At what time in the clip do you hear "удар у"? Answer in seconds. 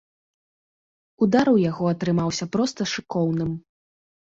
1.25-1.53